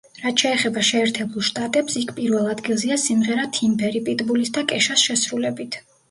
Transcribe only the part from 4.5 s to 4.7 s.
და